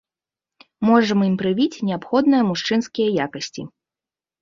[0.89, 3.73] Можам ім прывіць неабходныя мужчынскія якасці.